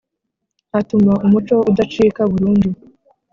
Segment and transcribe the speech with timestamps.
[0.79, 2.69] atuma umuco udacika burundu.